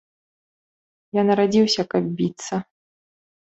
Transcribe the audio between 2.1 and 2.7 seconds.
біцца.